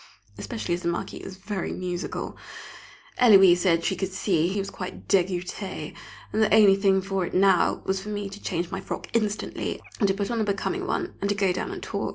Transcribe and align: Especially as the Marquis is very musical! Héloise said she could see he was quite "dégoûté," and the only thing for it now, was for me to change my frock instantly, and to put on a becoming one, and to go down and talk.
Especially 0.35 0.73
as 0.73 0.81
the 0.81 0.87
Marquis 0.87 1.17
is 1.17 1.35
very 1.37 1.71
musical! 1.71 2.35
Héloise 3.19 3.55
said 3.57 3.83
she 3.85 3.95
could 3.95 4.11
see 4.11 4.47
he 4.47 4.57
was 4.57 4.71
quite 4.71 5.07
"dégoûté," 5.07 5.93
and 6.33 6.41
the 6.41 6.51
only 6.51 6.75
thing 6.75 7.03
for 7.03 7.23
it 7.23 7.35
now, 7.35 7.83
was 7.85 8.01
for 8.01 8.09
me 8.09 8.27
to 8.27 8.41
change 8.41 8.71
my 8.71 8.81
frock 8.81 9.09
instantly, 9.15 9.79
and 9.99 10.07
to 10.07 10.15
put 10.15 10.31
on 10.31 10.41
a 10.41 10.43
becoming 10.43 10.87
one, 10.87 11.13
and 11.21 11.29
to 11.29 11.35
go 11.35 11.53
down 11.53 11.69
and 11.69 11.83
talk. 11.83 12.09